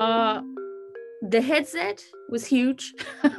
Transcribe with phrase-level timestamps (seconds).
[0.00, 0.42] Uh,
[1.22, 3.36] the headset was huge, and,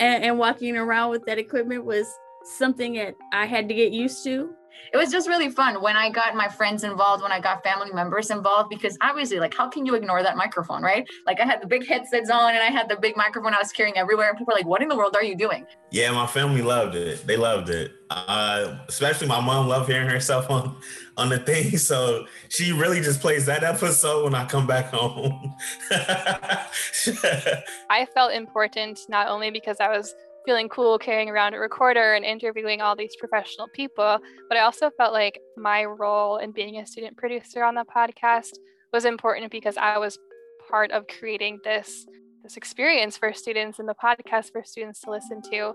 [0.00, 2.06] and walking around with that equipment was
[2.44, 4.54] something that I had to get used to
[4.92, 7.92] it was just really fun when I got my friends involved, when I got family
[7.92, 11.04] members involved, because obviously, like, how can you ignore that microphone, right?
[11.26, 13.72] Like, I had the big headsets on and I had the big microphone I was
[13.72, 16.26] carrying everywhere, and people were like, "What in the world are you doing?" Yeah, my
[16.26, 17.26] family loved it.
[17.26, 17.92] They loved it.
[18.10, 20.76] Uh, especially my mom loved hearing herself on
[21.16, 25.54] on the thing, so she really just plays that episode when I come back home.
[27.90, 30.14] I felt important not only because I was
[30.44, 34.18] feeling cool carrying around a recorder and interviewing all these professional people.
[34.48, 38.52] But I also felt like my role in being a student producer on the podcast
[38.92, 40.18] was important because I was
[40.68, 42.06] part of creating this
[42.42, 45.72] this experience for students and the podcast for students to listen to.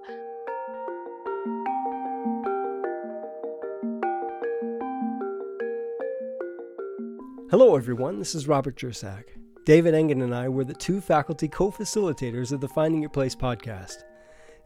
[7.49, 8.19] Hello, everyone.
[8.19, 9.23] This is Robert Jersak.
[9.65, 13.35] David Engen and I were the two faculty co facilitators of the Finding Your Place
[13.35, 14.03] podcast.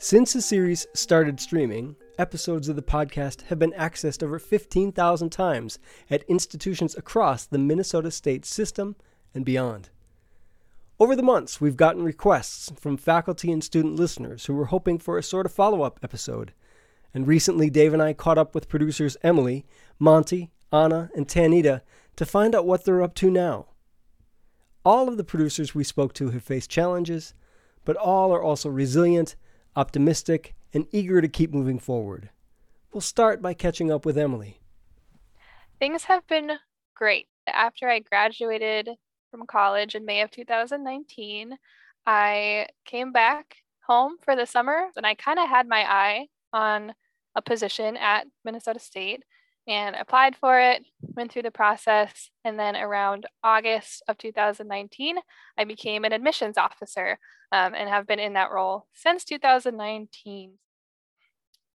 [0.04, 5.80] Since the series started streaming, episodes of the podcast have been accessed over 15,000 times
[6.10, 8.98] at institutions across the Minnesota state system
[9.34, 9.92] and beyond.
[11.00, 15.18] Over the months, we've gotten requests from faculty and student listeners who were hoping for
[15.18, 16.52] a sort of follow up episode.
[17.14, 19.66] And recently, Dave and I caught up with producers Emily,
[20.00, 21.80] Monty, Anna, and Tanita
[22.18, 23.68] to find out what they're up to now.
[24.84, 27.34] All of the producers we spoke to have faced challenges,
[27.86, 29.38] but all are also resilient
[29.76, 32.30] optimistic, and eager to keep moving forward.
[32.92, 34.60] We'll start by catching up with Emily.
[35.80, 36.52] Things have been
[36.96, 37.28] great.
[37.48, 38.90] After I graduated
[39.32, 41.58] from college in May of 2019,
[42.06, 43.58] I came back
[43.88, 46.94] home for the summer and I kind of had my eye on
[47.36, 49.24] a position at Minnesota State
[49.68, 55.18] and applied for it, went through the process, and then around August of 2019,
[55.58, 57.18] I became an admissions officer
[57.52, 60.54] um, and have been in that role since 2019.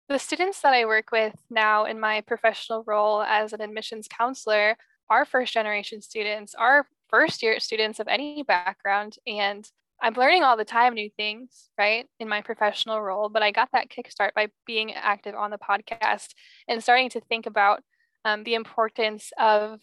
[0.07, 4.75] The students that I work with now in my professional role as an admissions counselor
[5.09, 9.69] are first generation students, are first year students of any background, and
[10.01, 13.29] I'm learning all the time new things, right, in my professional role.
[13.29, 16.29] But I got that kickstart by being active on the podcast
[16.67, 17.81] and starting to think about
[18.25, 19.79] um, the importance of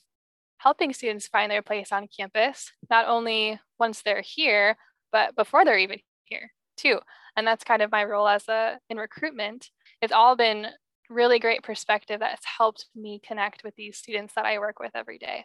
[0.58, 4.76] helping students find their place on campus, not only once they're here,
[5.12, 6.98] but before they're even here too.
[7.36, 9.68] And that's kind of my role as a in recruitment.
[10.00, 10.66] It's all been
[11.08, 15.18] really great perspective that's helped me connect with these students that I work with every
[15.18, 15.44] day.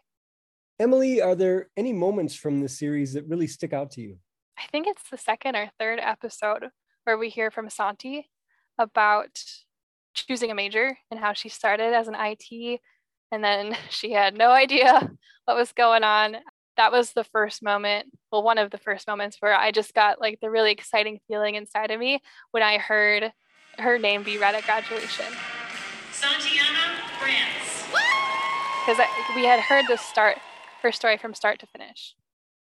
[0.80, 4.18] Emily, are there any moments from the series that really stick out to you?
[4.62, 6.70] I think it's the second or third episode
[7.04, 8.30] where we hear from Santi
[8.78, 9.42] about
[10.14, 12.80] choosing a major and how she started as an IT
[13.32, 15.10] and then she had no idea
[15.46, 16.38] what was going on.
[16.78, 20.22] That was the first moment, well, one of the first moments where I just got
[20.22, 22.20] like the really exciting feeling inside of me
[22.52, 23.34] when I heard
[23.80, 25.26] her name be read at graduation.
[26.12, 27.88] Santiana France.
[28.86, 29.04] Because
[29.36, 30.38] we had heard the start,
[30.84, 32.16] her story from start to finish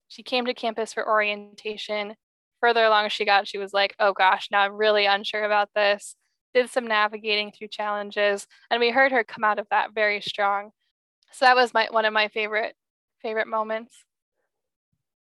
[0.09, 2.15] she came to campus for orientation.
[2.61, 6.17] Further along she got, she was like, oh gosh, now I'm really unsure about this.
[6.55, 10.71] Did some navigating through challenges, and we heard her come out of that very strong.
[11.33, 12.75] So that was my one of my favorite
[13.23, 13.95] favorite moments.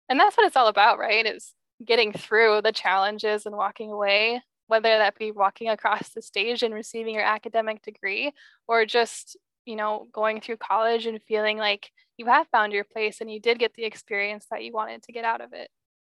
[0.09, 1.25] And that's what it's all about, right?
[1.25, 1.53] Is
[1.85, 6.73] getting through the challenges and walking away, whether that be walking across the stage and
[6.73, 8.31] receiving your academic degree
[8.67, 13.21] or just, you know, going through college and feeling like you have found your place
[13.21, 15.69] and you did get the experience that you wanted to get out of it.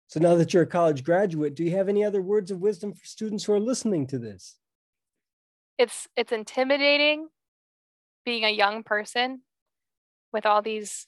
[0.07, 2.93] So now that you're a college graduate, do you have any other words of wisdom
[2.93, 4.57] for students who are listening to this?
[5.77, 7.29] It's it's intimidating
[8.25, 9.41] being a young person
[10.31, 11.07] with all these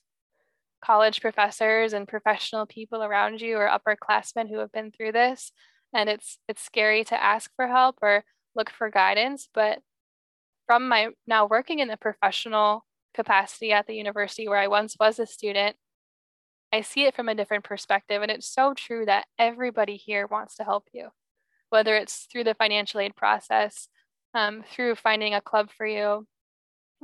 [0.83, 5.51] college professors and professional people around you or upperclassmen who have been through this
[5.93, 8.23] and it's it's scary to ask for help or
[8.55, 9.79] look for guidance but
[10.67, 15.17] from my now working in the professional capacity at the university where I once was
[15.17, 15.75] a student,
[16.71, 18.21] I see it from a different perspective.
[18.21, 21.09] And it's so true that everybody here wants to help you,
[21.69, 23.87] whether it's through the financial aid process,
[24.33, 26.27] um, through finding a club for you,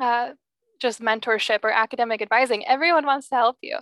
[0.02, 0.32] uh,
[0.80, 2.68] just mentorship or academic advising.
[2.68, 3.78] Everyone wants to help you.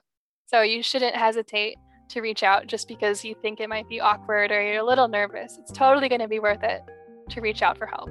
[0.46, 1.78] So you shouldn't hesitate
[2.10, 5.08] to reach out just because you think it might be awkward or you're a little
[5.08, 5.58] nervous.
[5.60, 6.82] It's totally going to be worth it
[7.30, 8.10] to reach out for help.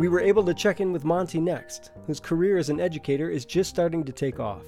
[0.00, 3.44] We were able to check in with Monty next, whose career as an educator is
[3.44, 4.64] just starting to take off.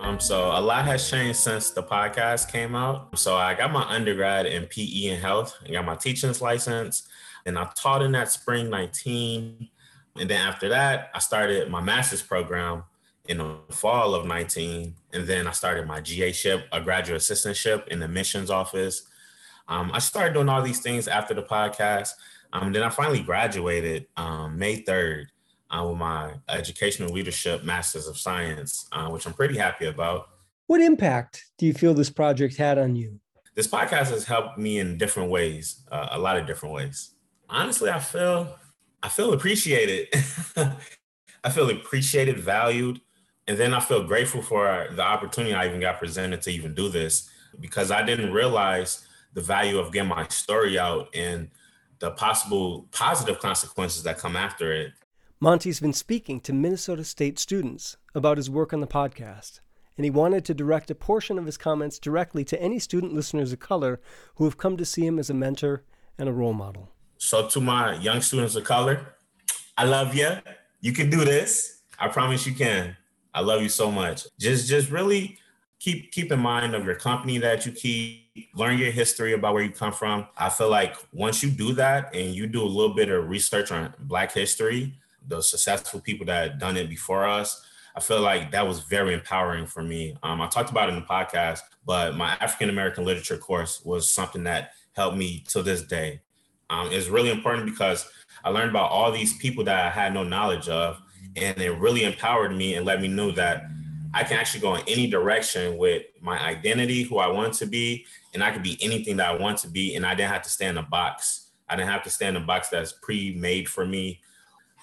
[0.00, 3.16] Um, so a lot has changed since the podcast came out.
[3.16, 5.56] So I got my undergrad in PE and health.
[5.64, 7.06] I got my teaching's license.
[7.46, 9.68] and I taught in that spring 19.
[10.16, 12.82] And then after that, I started my master's program
[13.26, 14.96] in the fall of 19.
[15.12, 19.04] And then I started my GA ship, a graduate assistantship in the missions office.
[19.68, 22.10] Um, I started doing all these things after the podcast.
[22.52, 25.26] Um, then I finally graduated um, May 3rd
[25.70, 30.30] uh, with my educational leadership master's of science, uh, which I'm pretty happy about.
[30.66, 33.20] What impact do you feel this project had on you?
[33.54, 37.14] This podcast has helped me in different ways, uh, a lot of different ways.
[37.50, 38.56] Honestly, I feel
[39.02, 40.08] I feel appreciated.
[41.44, 43.00] I feel appreciated, valued,
[43.46, 46.88] and then I feel grateful for the opportunity I even got presented to even do
[46.88, 47.30] this
[47.60, 51.50] because I didn't realize the value of getting my story out and
[51.98, 54.92] the possible positive consequences that come after it.
[55.40, 59.60] Monty's been speaking to Minnesota State students about his work on the podcast,
[59.96, 63.52] and he wanted to direct a portion of his comments directly to any student listeners
[63.52, 64.00] of color
[64.36, 65.84] who have come to see him as a mentor
[66.18, 66.90] and a role model.
[67.18, 69.14] So, to my young students of color,
[69.76, 70.30] I love you.
[70.80, 71.82] You can do this.
[71.98, 72.96] I promise you can.
[73.34, 74.26] I love you so much.
[74.38, 75.38] Just, just really
[75.78, 79.62] keep keep in mind of your company that you keep learn your history about where
[79.62, 80.26] you come from.
[80.36, 83.72] I feel like once you do that and you do a little bit of research
[83.72, 84.98] on black history
[85.28, 87.62] the successful people that had done it before us
[87.94, 90.16] i feel like that was very empowering for me.
[90.22, 94.12] Um, i talked about it in the podcast but my african american literature course was
[94.12, 96.20] something that helped me to this day.
[96.70, 98.08] Um, it's really important because
[98.44, 101.00] i learned about all these people that i had no knowledge of
[101.36, 103.64] and it really empowered me and let me know that
[104.14, 108.06] I can actually go in any direction with my identity, who I want to be,
[108.34, 109.96] and I could be anything that I want to be.
[109.96, 111.50] And I didn't have to stay in a box.
[111.68, 114.20] I didn't have to stay in a box that's pre-made for me.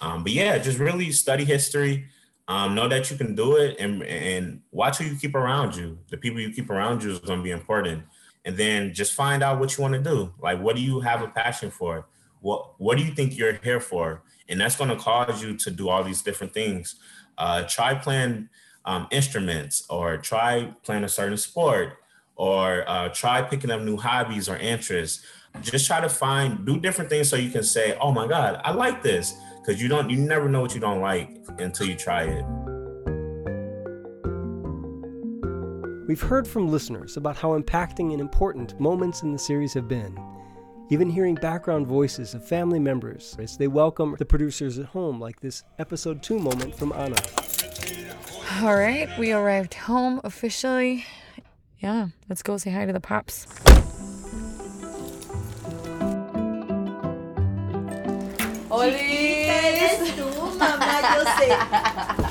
[0.01, 2.05] Um, but yeah, just really study history.
[2.47, 5.97] Um, know that you can do it and and watch who you keep around you.
[6.09, 8.03] The people you keep around you is going to be important.
[8.43, 10.31] And then just find out what you want to do.
[10.39, 12.05] Like, what do you have a passion for?
[12.41, 14.21] What What do you think you're here for?
[14.47, 16.95] And that's going to cause you to do all these different things.
[17.35, 18.49] Uh, try playing
[18.85, 21.93] um, instruments or try playing a certain sport
[22.35, 25.25] or uh, try picking up new hobbies or interests.
[25.61, 28.71] Just try to find do different things so you can say oh my god i
[28.71, 29.35] like this
[29.65, 32.45] because you don't you never know what you don't like until you try it.
[36.07, 40.15] We've heard from listeners about how impacting and important moments in the series have been.
[40.91, 45.39] Even hearing background voices of family members as they welcome the producers at home like
[45.39, 47.15] this episode 2 moment from anna
[48.61, 51.05] all right, we arrived home officially.
[51.79, 53.47] Yeah, let's go say hi to the pops.
[58.71, 60.27] Oli, eres tú,
[60.57, 61.47] mamá, yo sé.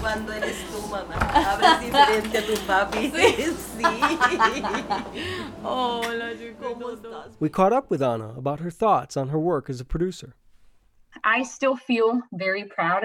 [0.01, 1.15] Cuando eres tú, mamá.
[1.15, 3.11] Hablas diferente a tu papi.
[3.11, 3.83] Sí.
[5.63, 7.33] Hola, ¿Cómo estás?
[7.41, 10.35] We caught up with Anna about her thoughts on her work as a producer.
[11.23, 13.05] I still feel very proud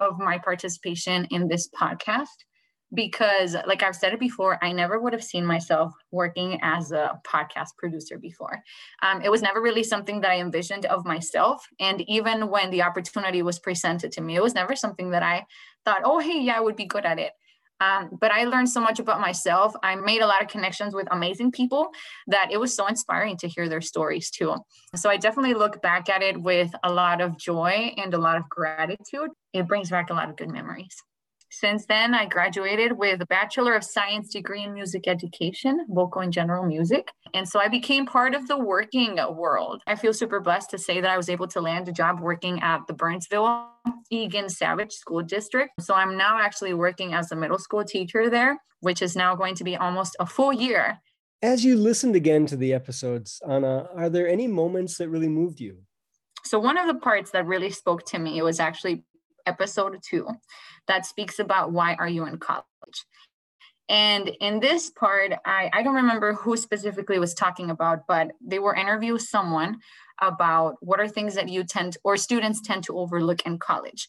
[0.00, 2.26] of my participation in this podcast
[2.92, 7.20] because like i've said it before i never would have seen myself working as a
[7.24, 8.58] podcast producer before.
[9.02, 11.64] Um, it was never really something that i envisioned of myself.
[11.78, 15.44] And even when the opportunity was presented to me it was never something that i
[15.84, 17.32] thought oh hey yeah i would be good at it
[17.80, 19.74] um, but i learned so much about myself.
[19.82, 21.90] I made a lot of connections with amazing people
[22.26, 24.56] that it was so inspiring to hear their stories too.
[24.94, 28.36] So i definitely look back at it with a lot of joy and a lot
[28.36, 29.30] of gratitude.
[29.52, 30.96] It brings back a lot of good memories
[31.50, 36.32] since then, I graduated with a Bachelor of Science degree in music education, vocal and
[36.32, 37.08] general music.
[37.34, 39.82] And so I became part of the working world.
[39.86, 42.62] I feel super blessed to say that I was able to land a job working
[42.62, 43.68] at the Burnsville
[44.10, 45.72] Eagan Savage School District.
[45.80, 49.56] So I'm now actually working as a middle school teacher there, which is now going
[49.56, 51.00] to be almost a full year.
[51.42, 55.58] As you listened again to the episodes, Anna, are there any moments that really moved
[55.58, 55.78] you?
[56.44, 59.04] So one of the parts that really spoke to me was actually
[59.46, 60.28] episode two
[60.86, 62.64] that speaks about why are you in college.
[63.88, 68.58] And in this part I, I don't remember who specifically was talking about but they
[68.58, 69.78] were interviewing someone
[70.20, 74.08] about what are things that you tend or students tend to overlook in college.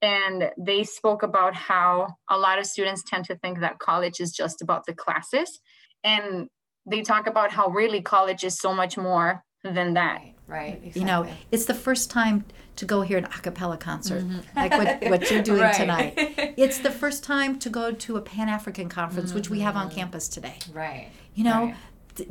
[0.00, 4.32] And they spoke about how a lot of students tend to think that college is
[4.32, 5.58] just about the classes.
[6.04, 6.48] And
[6.86, 10.76] they talk about how really college is so much more than that Right.
[10.76, 11.00] Exactly.
[11.00, 12.44] You know, it's the first time
[12.76, 14.38] to go hear an a cappella concert, mm-hmm.
[14.56, 15.74] like what, what you're doing Right.
[15.74, 16.54] tonight.
[16.56, 19.86] It's the first time to go to a Pan African conference, which we have on
[19.88, 19.96] mm-hmm.
[19.96, 20.58] campus today.
[20.72, 21.10] Right.
[21.34, 21.76] You know, Right.
[22.16, 22.30] th-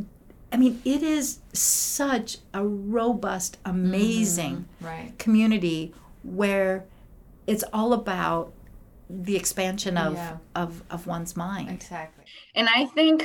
[0.52, 5.20] I mean, it is such a robust, amazing mm-hmm, Right.
[5.20, 5.94] community
[6.24, 6.86] where
[7.46, 8.54] it's all about
[9.10, 10.38] the expansion of, Yeah.
[10.56, 11.70] of, of one's mind.
[11.70, 12.26] Exactly.
[12.56, 13.24] And I think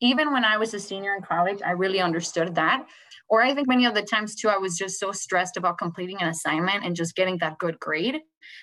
[0.00, 2.86] even when I was a senior in college, I really understood that.
[3.28, 6.20] Or I think many of the times too, I was just so stressed about completing
[6.20, 8.20] an assignment and just getting that good grade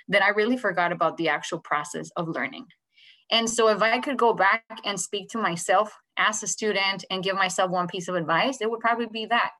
[0.07, 2.67] that I really forgot about the actual process of learning.
[3.31, 7.23] And so, if I could go back and speak to myself as a student and
[7.23, 9.51] give myself one piece of advice, it would probably be that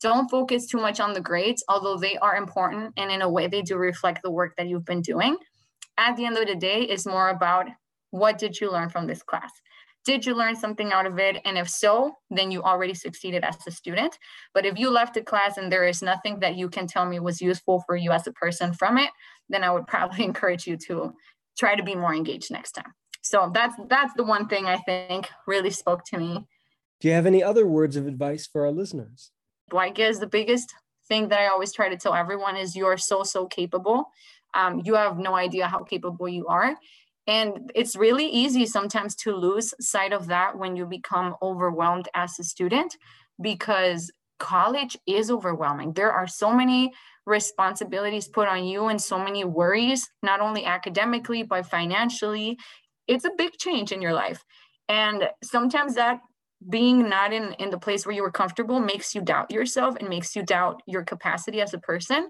[0.00, 3.46] don't focus too much on the grades, although they are important and in a way
[3.46, 5.36] they do reflect the work that you've been doing.
[5.98, 7.66] At the end of the day, it's more about
[8.10, 9.50] what did you learn from this class?
[10.04, 11.40] Did you learn something out of it?
[11.44, 14.18] And if so, then you already succeeded as a student.
[14.54, 17.20] But if you left the class and there is nothing that you can tell me
[17.20, 19.10] was useful for you as a person from it,
[19.48, 21.12] then I would probably encourage you to
[21.58, 22.92] try to be more engaged next time.
[23.22, 26.46] So that's that's the one thing I think really spoke to me.
[27.00, 29.30] Do you have any other words of advice for our listeners?
[29.70, 30.72] Well, I guess the biggest
[31.06, 34.10] thing that I always try to tell everyone is you are so so capable.
[34.54, 36.76] Um, you have no idea how capable you are
[37.26, 42.38] and it's really easy sometimes to lose sight of that when you become overwhelmed as
[42.38, 42.96] a student
[43.40, 45.92] because college is overwhelming.
[45.92, 46.92] There are so many
[47.26, 52.58] responsibilities put on you and so many worries, not only academically, but financially.
[53.06, 54.42] It's a big change in your life.
[54.88, 56.20] And sometimes that
[56.68, 60.08] being not in, in the place where you were comfortable makes you doubt yourself and
[60.08, 62.28] makes you doubt your capacity as a person.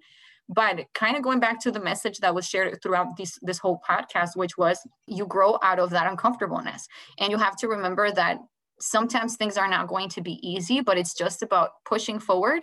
[0.53, 3.81] But kind of going back to the message that was shared throughout this, this whole
[3.89, 6.89] podcast, which was you grow out of that uncomfortableness.
[7.19, 8.39] And you have to remember that
[8.81, 12.63] sometimes things are not going to be easy, but it's just about pushing forward,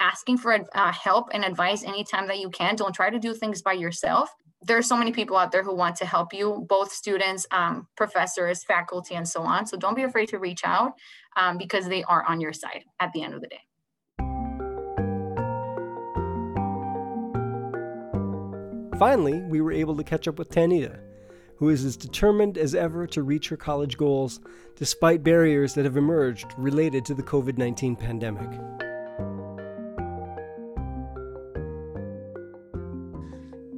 [0.00, 2.76] asking for uh, help and advice anytime that you can.
[2.76, 4.28] Don't try to do things by yourself.
[4.66, 7.86] There are so many people out there who want to help you, both students, um,
[7.96, 9.66] professors, faculty, and so on.
[9.66, 10.92] So don't be afraid to reach out
[11.36, 13.60] um, because they are on your side at the end of the day.
[19.04, 20.98] Finally, we were able to catch up with Tanita,
[21.58, 24.40] who is as determined as ever to reach her college goals
[24.76, 28.48] despite barriers that have emerged related to the COVID 19 pandemic.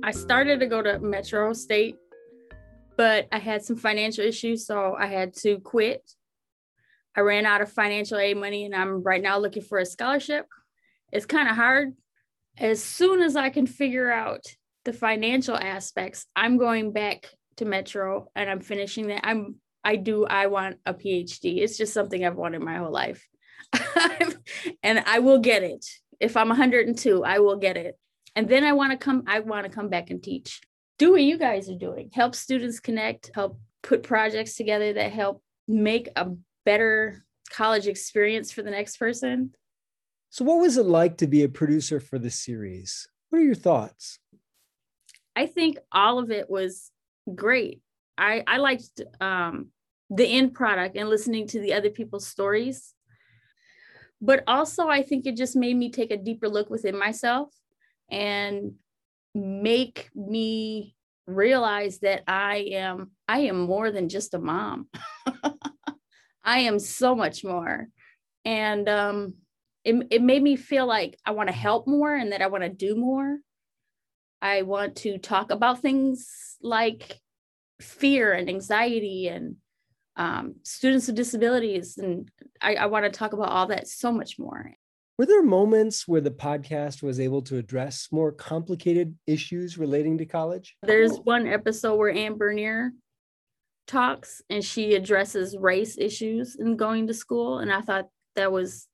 [0.05, 1.97] I started to go to Metro State,
[2.97, 6.09] but I had some financial issues, so I had to quit.
[7.17, 10.47] I ran out of financial aid money, and I'm right now looking for a scholarship.
[11.11, 11.95] It's kind of hard.
[12.59, 14.47] As soon as I can figure out
[14.87, 19.21] the financial aspects, I'm going back to Metro and I'm finishing that.
[19.25, 21.59] I'm I do I want a PhD.
[21.59, 23.27] It's just something I've wanted my whole life.
[24.83, 25.85] and I will get it.
[26.19, 27.99] If I'm 102, I will get it.
[28.35, 30.61] And then I want to come I want to come back and teach.
[30.99, 32.11] Do what you guys are doing.
[32.13, 36.29] Help students connect, help put projects together that help make a
[36.65, 39.53] better college experience for the next person.
[40.31, 43.09] So what was it like to be a producer for the series?
[43.31, 44.19] What are your thoughts?
[45.37, 46.91] I think all of it was
[47.35, 47.83] great.
[48.19, 49.69] I I liked um,
[50.11, 52.95] the end product and listening to the other people's stories.
[54.21, 57.53] But also, I think it just made me take a deeper look within myself
[58.11, 58.73] and
[59.35, 64.89] make me realize that I am I am more than just a mom.
[66.45, 67.89] I am so much more.
[68.45, 69.35] And um,
[69.85, 72.63] it, it made me feel like I want to help more and that I want
[72.63, 73.39] to do more.
[74.43, 77.21] I want to talk about things like
[77.81, 79.57] fear and anxiety and
[80.17, 81.99] um, students with disabilities.
[81.99, 84.73] And I, I want to talk about all that so much more.
[85.19, 90.27] Were there moments where the podcast was able to address more complicated issues relating to
[90.27, 90.77] college?
[90.83, 92.93] There's one episode where Anne Bernier
[93.87, 97.61] talks and she addresses race issues in going to school.
[97.61, 98.89] And I thought that was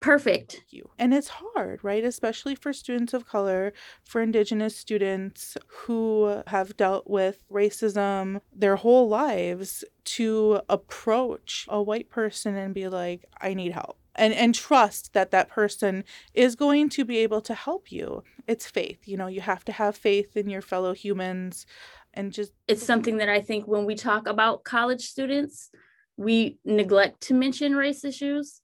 [0.00, 0.64] perfect.
[0.70, 0.90] You.
[0.98, 2.04] And it's hard right?
[2.04, 9.08] Especially for students of color for indigenous students who have dealt with racism their whole
[9.08, 13.98] lives to approach a white person and be like i need help.
[14.14, 18.24] And and trust that that person is going to be able to help you.
[18.46, 21.66] It's faith you know you have to have faith in your fellow humans
[22.14, 25.70] and just it's something that i think when we talk about college students
[26.16, 28.60] we neglect to mention race issues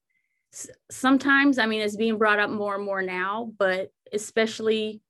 [0.90, 5.00] sometimes i mean it's being brought up more and more now but especially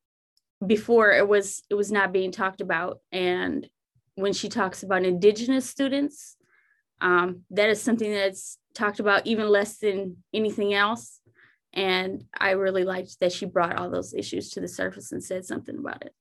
[0.66, 3.00] before it was it was not being talked about.
[3.12, 3.68] And
[4.14, 6.36] when she talks about indigenous students
[7.00, 11.20] um, that is something that's talked about even less than anything else.
[11.72, 15.44] And i really liked that she brought all those issues to the surface and said
[15.44, 16.14] something about it.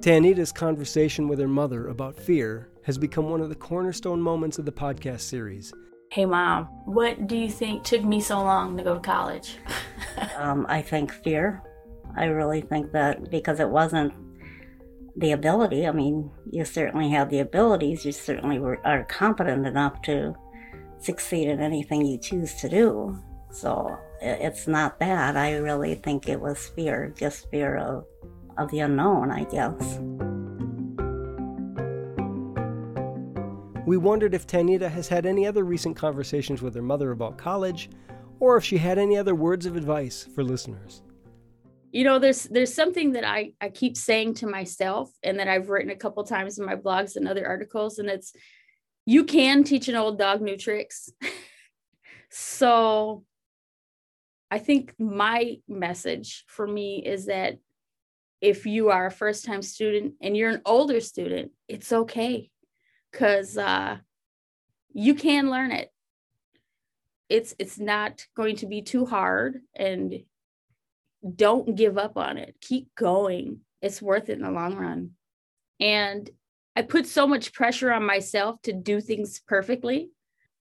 [0.00, 4.64] Tanita's conversation with her mother about fear has become one of the cornerstone moments of
[4.64, 5.72] the podcast series.
[6.10, 9.56] Hey, mom, what do you think took me so long to go to college?
[10.36, 11.62] um, I think fear.
[12.16, 14.12] I really think that because it wasn't
[15.16, 15.86] the ability.
[15.86, 18.04] I mean, you certainly have the abilities.
[18.04, 20.34] You certainly were, are competent enough to
[20.98, 23.18] succeed in anything you choose to do.
[23.50, 25.36] So it's not that.
[25.36, 28.04] I really think it was fear, just fear of,
[28.58, 30.00] of the unknown, I guess.
[33.86, 37.90] We wondered if Tanita has had any other recent conversations with her mother about college,
[38.40, 41.02] or if she had any other words of advice for listeners.
[41.92, 45.68] You know, there's there's something that I, I keep saying to myself and that I've
[45.68, 48.32] written a couple times in my blogs and other articles, and it's
[49.04, 51.10] you can teach an old dog new tricks.
[52.30, 53.22] so
[54.50, 57.58] I think my message for me is that
[58.40, 62.50] if you are a first time student and you're an older student, it's okay
[63.14, 63.96] because uh,
[64.92, 65.90] you can learn it.
[67.28, 70.14] It's it's not going to be too hard, and
[71.36, 72.56] don't give up on it.
[72.60, 73.60] Keep going.
[73.80, 75.10] It's worth it in the long run.
[75.80, 76.28] And
[76.76, 80.10] I put so much pressure on myself to do things perfectly.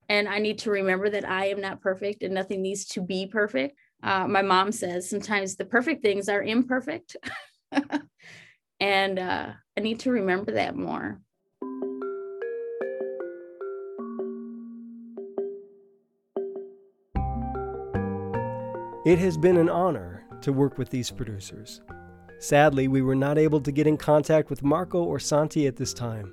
[0.09, 3.27] And I need to remember that I am not perfect and nothing needs to be
[3.27, 3.77] perfect.
[4.03, 7.17] Uh, my mom says sometimes the perfect things are imperfect.
[8.81, 11.21] and uh, I need to remember that more.
[19.09, 21.81] It has been an honor to work with these producers.
[22.41, 25.95] Sadly, we were not able to get in contact with Marco or Santi at this
[25.95, 26.31] time.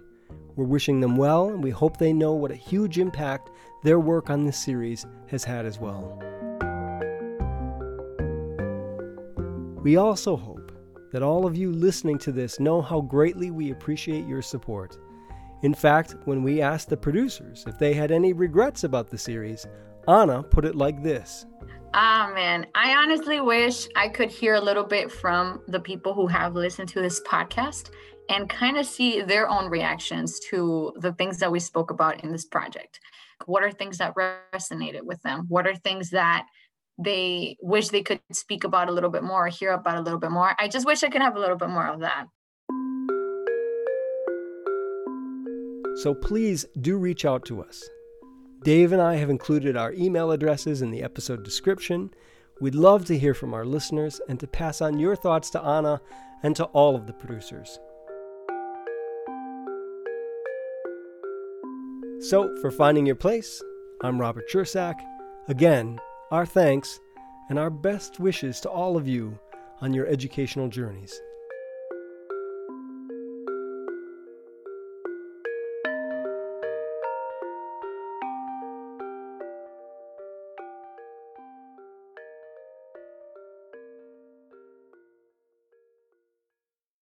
[0.58, 3.50] We're wishing them well, and we hope they know what a huge impact
[3.86, 6.22] their work on this series has had as well.
[9.82, 10.74] We also hope
[11.14, 14.98] that all of you listening to this know how greatly we appreciate your support.
[15.64, 19.66] In fact, when we asked the producers if they had any regrets about the series,
[20.10, 21.46] Anna put it like this
[21.98, 22.68] Ah, man.
[22.76, 26.90] I honestly wish I could hear a little bit from the people who have listened
[26.90, 27.90] to this podcast
[28.30, 32.34] and kind of see their own reactions to the things that we spoke about in
[32.34, 33.00] this project.
[33.46, 35.46] What are things that resonated with them?
[35.48, 36.46] What are things that
[37.02, 40.20] they wish they could speak about a little bit more or hear about a little
[40.20, 40.54] bit more?
[40.60, 42.26] I just wish I could have a little bit more of that.
[46.04, 47.90] So please do reach out to us.
[48.66, 52.10] Dave and I have included our email addresses in the episode description.
[52.60, 56.02] We'd love to hear from our listeners and to pass on your thoughts to Anna
[56.42, 57.78] and to all of the producers.
[62.22, 63.62] So, for Finding Your Place,
[64.02, 65.00] I'm Robert Chersak.
[65.48, 66.00] Again,
[66.32, 67.00] our thanks
[67.52, 69.38] and our best wishes to all of you
[69.82, 71.22] on your educational journeys.